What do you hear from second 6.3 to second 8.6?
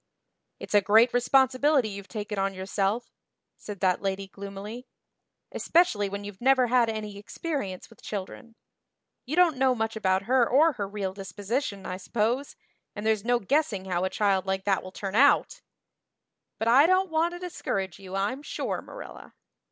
never had any experience with children.